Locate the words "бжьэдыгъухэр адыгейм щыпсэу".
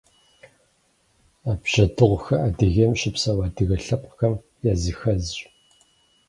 1.61-3.39